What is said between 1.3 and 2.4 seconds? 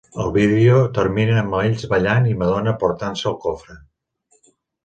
amb ells ballant i